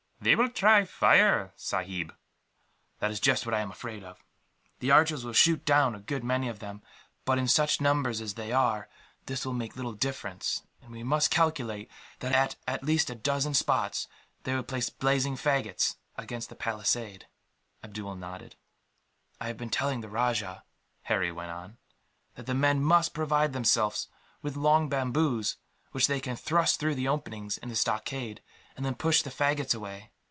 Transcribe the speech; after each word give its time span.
"They 0.23 0.35
will 0.35 0.49
try 0.49 0.85
fire, 0.85 1.51
sahib." 1.55 2.13
"That 2.99 3.09
is 3.09 3.19
just 3.19 3.43
what 3.47 3.55
I 3.55 3.61
am 3.61 3.71
afraid 3.71 4.03
of. 4.03 4.23
The 4.77 4.91
archers 4.91 5.25
will 5.25 5.33
shoot 5.33 5.65
down 5.65 5.95
a 5.95 5.99
good 5.99 6.23
many 6.23 6.47
of 6.47 6.59
them, 6.59 6.83
but 7.25 7.39
in 7.39 7.47
such 7.47 7.81
numbers 7.81 8.21
as 8.21 8.35
they 8.35 8.51
are, 8.51 8.87
this 9.25 9.47
will 9.47 9.53
make 9.55 9.75
little 9.75 9.93
difference; 9.93 10.61
and 10.79 10.91
we 10.91 11.01
must 11.01 11.31
calculate 11.31 11.89
that, 12.19 12.33
at 12.33 12.55
at 12.67 12.83
least 12.83 13.09
a 13.09 13.15
dozen 13.15 13.55
spots, 13.55 14.07
they 14.43 14.53
will 14.53 14.61
place 14.61 14.91
blazing 14.91 15.35
faggots 15.37 15.95
against 16.17 16.49
the 16.49 16.55
palisade." 16.55 17.25
Abdool 17.83 18.13
nodded. 18.15 18.55
"I 19.39 19.47
have 19.47 19.57
been 19.57 19.71
telling 19.71 20.01
the 20.01 20.07
rajah," 20.09 20.63
Harry 21.01 21.31
went 21.31 21.49
on, 21.49 21.79
"that 22.35 22.45
the 22.45 22.53
men 22.53 22.83
must 22.83 23.15
provide 23.15 23.53
themselves 23.53 24.07
with 24.43 24.55
long 24.55 24.87
bamboos, 24.87 25.57
which 25.93 26.05
they 26.05 26.19
can 26.21 26.35
thrust 26.35 26.79
through 26.79 26.93
the 26.95 27.07
openings 27.07 27.57
in 27.57 27.69
the 27.69 27.75
stockade, 27.75 28.43
and 28.77 28.97
push 28.97 29.21
the 29.21 29.29
faggots 29.29 29.75
away. 29.75 30.09